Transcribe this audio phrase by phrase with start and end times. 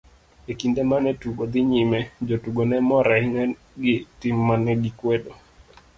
[0.51, 3.43] E kinde mane tugo dhi nyime, jotugo ne mor ahinya
[3.81, 5.31] gi tim mane gikwedo.